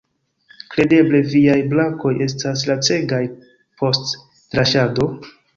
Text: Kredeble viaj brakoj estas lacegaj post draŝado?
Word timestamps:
Kredeble 0.75 1.19
viaj 1.33 1.57
brakoj 1.75 2.13
estas 2.29 2.65
lacegaj 2.71 3.23
post 3.83 4.19
draŝado? 4.57 5.07